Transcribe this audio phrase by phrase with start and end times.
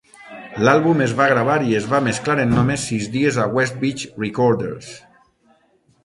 [0.67, 4.89] L'àlbum es va gravar i es va mesclar en només sis dies a Westbeach Recorders.